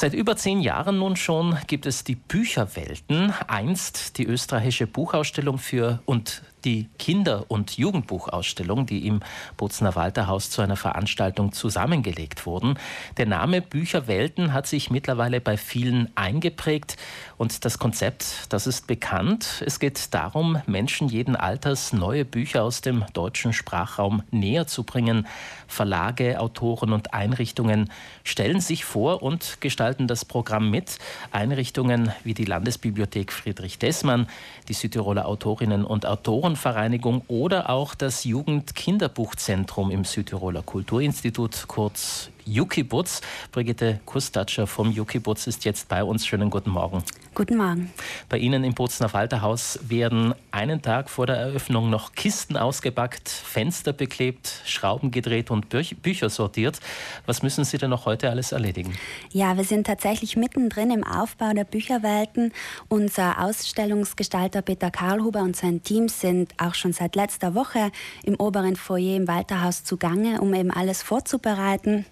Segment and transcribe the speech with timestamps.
[0.00, 5.98] Seit über zehn Jahren nun schon gibt es die Bücherwelten, einst die österreichische Buchausstellung für
[6.04, 9.20] und die Kinder- und Jugendbuchausstellung, die im
[9.56, 12.78] Bozner Walterhaus zu einer Veranstaltung zusammengelegt wurden.
[13.16, 16.96] Der Name Bücherwelten hat sich mittlerweile bei vielen eingeprägt
[17.36, 19.62] und das Konzept, das ist bekannt.
[19.64, 25.26] Es geht darum, Menschen jeden Alters neue Bücher aus dem deutschen Sprachraum näher zu bringen.
[25.66, 27.90] Verlage, Autoren und Einrichtungen
[28.24, 30.98] stellen sich vor und gestalten das Programm mit.
[31.30, 34.26] Einrichtungen wie die Landesbibliothek Friedrich Dessmann,
[34.68, 43.20] die Südtiroler Autorinnen und Autoren Autorenvereinigung oder auch das Jugend-Kinderbuchzentrum im Südtiroler Kulturinstitut, kurz Jukibutz.
[43.52, 46.26] Brigitte Kustatscher vom Jukibutz ist jetzt bei uns.
[46.26, 47.02] Schönen guten Morgen.
[47.34, 47.92] Guten Morgen.
[48.28, 53.92] Bei Ihnen im Bozner Walterhaus werden einen Tag vor der Eröffnung noch Kisten ausgepackt, Fenster
[53.92, 56.80] beklebt, Schrauben gedreht und Bü Bücher sortiert.
[57.26, 58.98] Was müssen Sie denn noch heute alles erledigen?
[59.30, 62.52] Ja, wir sind tatsächlich mittendrin im Aufbau der Bücherwelten.
[62.88, 67.92] Unser Ausstellungsgestalter Peter Karlhuber und sein Team sind auch schon seit letzter Woche
[68.24, 72.04] im oberen Foyer im Walterhaus zugange, um eben alles vorzubereiten.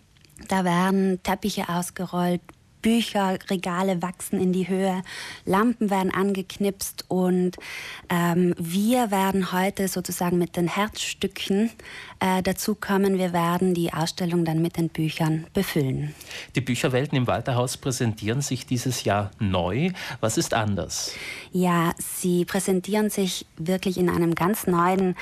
[0.48, 2.40] Da werden Teppiche ausgerollt,
[2.86, 5.02] Bücher, Regale wachsen in die Höhe,
[5.44, 7.56] Lampen werden angeknipst und
[8.08, 11.70] ähm, wir werden heute sozusagen mit den Herzstücken
[12.20, 13.18] äh, dazu kommen.
[13.18, 16.14] Wir werden die Ausstellung dann mit den Büchern befüllen.
[16.54, 19.90] Die Bücherwelten im Walterhaus präsentieren sich dieses Jahr neu.
[20.20, 21.12] Was ist anders?
[21.50, 25.16] Ja, sie präsentieren sich wirklich in einem ganz neuen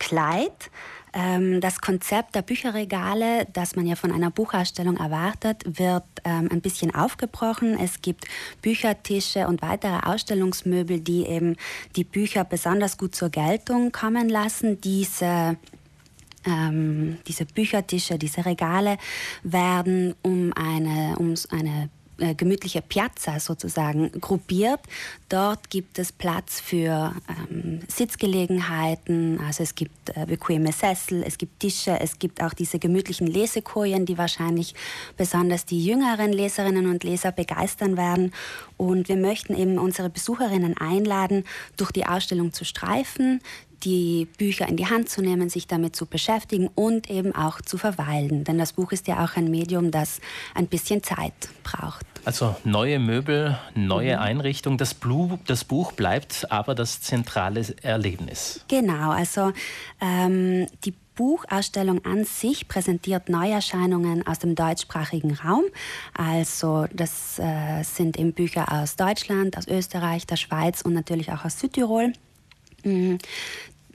[0.00, 0.70] Kleid.
[1.18, 6.60] Ähm, das Konzept der Bücherregale, das man ja von einer Buchausstellung erwartet, wird ähm, ein
[6.60, 7.78] bisschen aufgebrochen.
[7.78, 8.26] Es gibt
[8.60, 11.56] Büchertische und weitere Ausstellungsmöbel, die eben
[11.96, 14.78] die Bücher besonders gut zur Geltung kommen lassen.
[14.82, 15.56] Diese
[16.46, 18.98] ähm, diese Büchertische, diese Regale
[19.42, 24.80] werden um eine, um eine äh, gemütliche Piazza sozusagen gruppiert.
[25.28, 27.14] Dort gibt es Platz für
[27.50, 32.78] ähm, Sitzgelegenheiten, also es gibt äh, bequeme Sessel, es gibt Tische, es gibt auch diese
[32.78, 34.74] gemütlichen Lesekojen, die wahrscheinlich
[35.16, 38.32] besonders die jüngeren Leserinnen und Leser begeistern werden.
[38.76, 41.44] Und wir möchten eben unsere Besucherinnen einladen,
[41.76, 43.40] durch die Ausstellung zu streifen,
[43.84, 47.78] die Bücher in die Hand zu nehmen, sich damit zu beschäftigen und eben auch zu
[47.78, 48.44] verweilen.
[48.44, 50.20] Denn das Buch ist ja auch ein Medium, das
[50.54, 52.06] ein bisschen Zeit braucht.
[52.24, 54.22] Also neue Möbel, neue mhm.
[54.22, 54.78] Einrichtung.
[54.78, 58.64] Das, Blu das Buch bleibt aber das zentrale Erlebnis.
[58.68, 59.52] Genau, also
[60.00, 65.64] ähm, die Buchausstellung an sich präsentiert Neuerscheinungen aus dem deutschsprachigen Raum.
[66.14, 71.44] Also das äh, sind eben Bücher aus Deutschland, aus Österreich, der Schweiz und natürlich auch
[71.44, 72.12] aus Südtirol.
[72.86, 73.18] Mhm.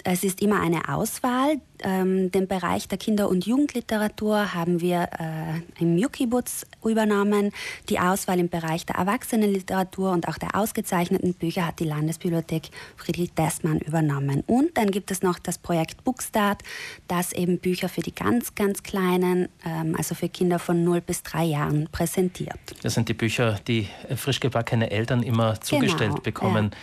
[0.03, 1.61] Es ist immer eine Auswahl.
[1.83, 7.51] Ähm, den Bereich der Kinder- und Jugendliteratur haben wir äh, im Jukibutz übernommen.
[7.89, 13.33] Die Auswahl im Bereich der Erwachsenenliteratur und auch der ausgezeichneten Bücher hat die Landesbibliothek Friedrich
[13.33, 14.43] Dessmann übernommen.
[14.47, 16.63] Und dann gibt es noch das Projekt Bookstart,
[17.07, 21.23] das eben Bücher für die ganz, ganz Kleinen, ähm, also für Kinder von 0 bis
[21.23, 22.59] 3 Jahren, präsentiert.
[22.81, 26.71] Das sind die Bücher, die frisch gebackene Eltern immer zugestellt genau, bekommen.
[26.71, 26.77] Ja.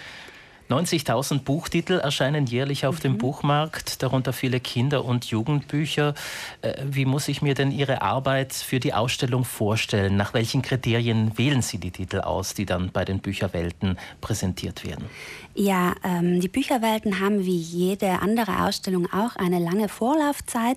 [0.69, 3.03] 90.000 Buchtitel erscheinen jährlich auf mhm.
[3.03, 6.15] dem Buchmarkt, darunter viele Kinder- und Jugendbücher.
[6.61, 10.17] Äh, wie muss ich mir denn Ihre Arbeit für die Ausstellung vorstellen?
[10.17, 15.07] Nach welchen Kriterien wählen Sie die Titel aus, die dann bei den Bücherwelten präsentiert werden?
[15.55, 20.77] Ja, ähm, die Bücherwelten haben wie jede andere Ausstellung auch eine lange Vorlaufzeit.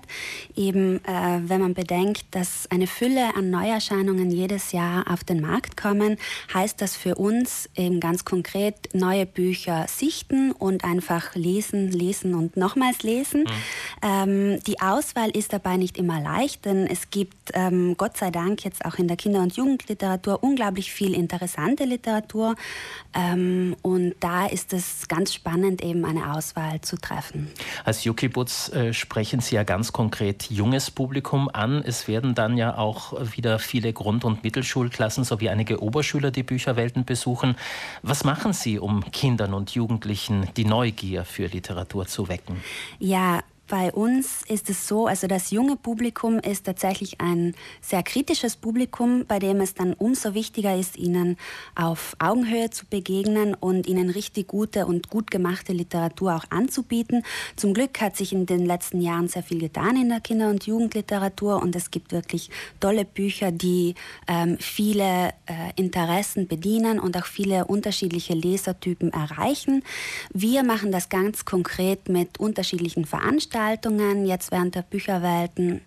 [0.56, 5.76] Eben, äh, wenn man bedenkt, dass eine Fülle an Neuerscheinungen jedes Jahr auf den Markt
[5.76, 6.16] kommen,
[6.52, 12.56] heißt das für uns eben ganz konkret neue Bücher sichten und einfach lesen, lesen und
[12.56, 13.42] nochmals lesen.
[13.42, 13.91] Mhm.
[14.02, 18.64] Ähm, die Auswahl ist dabei nicht immer leicht, denn es gibt ähm, Gott sei Dank
[18.64, 22.56] jetzt auch in der Kinder- und Jugendliteratur unglaublich viel interessante Literatur.
[23.14, 27.50] Ähm, und da ist es ganz spannend, eben eine Auswahl zu treffen.
[27.84, 31.82] Als Jukibutz äh, sprechen Sie ja ganz konkret junges Publikum an.
[31.84, 37.04] Es werden dann ja auch wieder viele Grund- und Mittelschulklassen sowie einige Oberschüler die Bücherwelten
[37.04, 37.56] besuchen.
[38.02, 42.60] Was machen Sie, um Kindern und Jugendlichen die Neugier für Literatur zu wecken?
[42.98, 43.40] Ja,
[43.72, 49.24] bei uns ist es so, also das junge Publikum ist tatsächlich ein sehr kritisches Publikum,
[49.26, 51.38] bei dem es dann umso wichtiger ist, ihnen
[51.74, 57.22] auf Augenhöhe zu begegnen und ihnen richtig gute und gut gemachte Literatur auch anzubieten.
[57.56, 60.66] Zum Glück hat sich in den letzten Jahren sehr viel getan in der Kinder- und
[60.66, 63.94] Jugendliteratur und es gibt wirklich tolle Bücher, die
[64.28, 69.82] ähm, viele äh, Interessen bedienen und auch viele unterschiedliche Lesertypen erreichen.
[70.34, 75.82] Wir machen das ganz konkret mit unterschiedlichen Veranstaltungen Veranstaltungen, jetzt während der Bücherwelten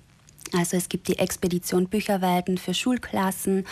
[0.53, 3.65] Also es gibt die Expedition Bücherwelten für Schulklassen,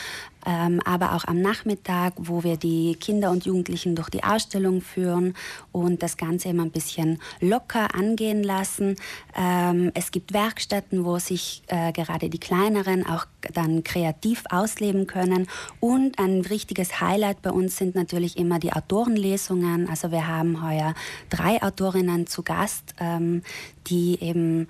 [0.46, 5.36] ähm, aber auch am Nachmittag, wo wir die Kinder und Jugendlichen durch die Ausstellung führen
[5.72, 8.98] und das Ganze immer ein bisschen locker angehen lassen.
[9.38, 15.48] Ähm, es gibt Werkstätten, wo sich äh, gerade die Kleineren auch dann kreativ ausleben können.
[15.80, 19.90] Und ein richtiges Highlight bei uns sind natürlich immer die Autorenlesungen.
[19.90, 20.94] Also wir haben heuer
[21.30, 23.44] drei Autorinnen zu Gast, ähm,
[23.88, 24.68] die eben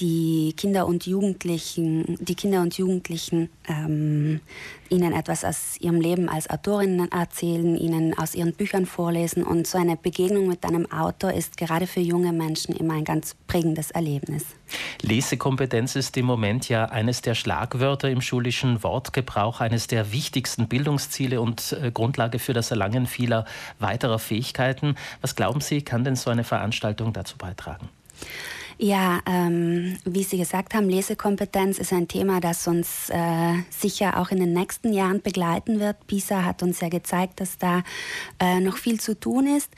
[0.00, 4.40] die Kinder und Jugendlichen, die Kinder und Jugendlichen ähm,
[4.88, 9.42] ihnen etwas aus ihrem Leben als Autorinnen erzählen, ihnen aus ihren Büchern vorlesen.
[9.42, 13.34] Und so eine Begegnung mit einem Autor ist gerade für junge Menschen immer ein ganz
[13.46, 14.44] prägendes Erlebnis.
[15.02, 21.40] Lesekompetenz ist im Moment ja eines der Schlagwörter im schulischen Wortgebrauch, eines der wichtigsten Bildungsziele
[21.40, 23.44] und äh, Grundlage für das Erlangen vieler
[23.78, 24.96] weiterer Fähigkeiten.
[25.20, 27.88] Was glauben Sie, kann denn so eine Veranstaltung dazu beitragen?
[28.80, 34.30] Ja, ähm, wie Sie gesagt haben, Lesekompetenz ist ein Thema, das uns äh, sicher auch
[34.30, 36.06] in den nächsten Jahren begleiten wird.
[36.06, 37.82] PISA hat uns ja gezeigt, dass da
[38.38, 39.72] äh, noch viel zu tun ist.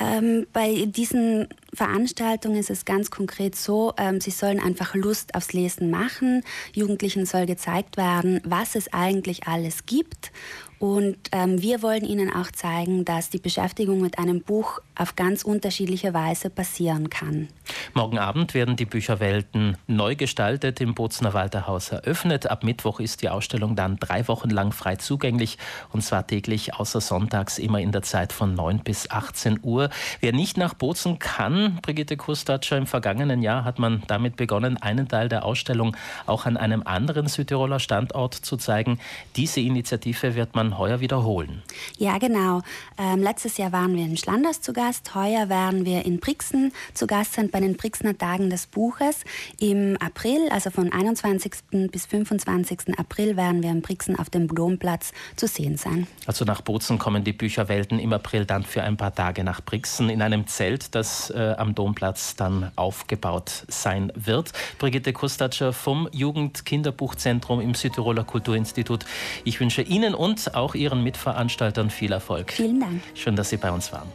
[0.00, 5.52] Ähm, bei diesen Veranstaltungen ist es ganz konkret so, ähm, sie sollen einfach Lust aufs
[5.52, 6.42] Lesen machen.
[6.72, 10.32] Jugendlichen soll gezeigt werden, was es eigentlich alles gibt
[10.78, 15.42] und ähm, wir wollen Ihnen auch zeigen, dass die Beschäftigung mit einem Buch auf ganz
[15.42, 17.48] unterschiedliche Weise passieren kann.
[17.94, 22.50] Morgen Abend werden die Bücherwelten neu gestaltet im Bozner Walterhaus eröffnet.
[22.50, 25.58] Ab Mittwoch ist die Ausstellung dann drei Wochen lang frei zugänglich
[25.92, 29.90] und zwar täglich außer sonntags immer in der Zeit von 9 bis 18 Uhr.
[30.20, 35.08] Wer nicht nach Bozen kann, Brigitte Kustatscher, im vergangenen Jahr hat man damit begonnen, einen
[35.08, 35.96] Teil der Ausstellung
[36.26, 38.98] auch an einem anderen Südtiroler Standort zu zeigen.
[39.36, 41.62] Diese Initiative wird man dann heuer wiederholen.
[41.98, 42.62] Ja, genau.
[42.98, 45.14] Ähm, letztes Jahr waren wir in Schlanders zu Gast.
[45.14, 49.24] Heuer werden wir in Brixen zu Gast sein bei den Brixener Tagen des Buches.
[49.58, 51.52] Im April, also von 21.
[51.90, 52.98] bis 25.
[52.98, 56.06] April, werden wir in Brixen auf dem Domplatz zu sehen sein.
[56.26, 60.10] Also nach Bozen kommen die Bücherwelten im April dann für ein paar Tage nach Brixen
[60.10, 64.52] in einem Zelt, das äh, am Domplatz dann aufgebaut sein wird.
[64.78, 69.06] Brigitte Kustatscher vom Jugend-Kinderbuchzentrum im Südtiroler Kulturinstitut.
[69.44, 72.52] Ich wünsche Ihnen und auch Ihren Mitveranstaltern viel Erfolg.
[72.52, 73.02] Vielen Dank.
[73.14, 74.10] Schön, dass Sie bei uns waren.